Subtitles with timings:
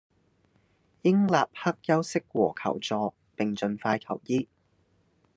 [1.03, 4.47] 應立刻休息和求助，並盡快求醫